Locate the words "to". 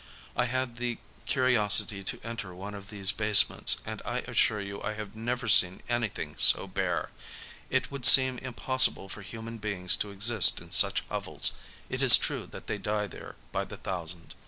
2.05-2.19, 9.97-10.09